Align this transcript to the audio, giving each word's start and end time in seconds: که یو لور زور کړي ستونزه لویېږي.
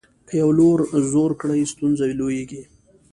که 0.27 0.33
یو 0.41 0.49
لور 0.59 0.79
زور 1.11 1.31
کړي 1.41 1.61
ستونزه 1.71 2.05
لویېږي. 2.19 2.63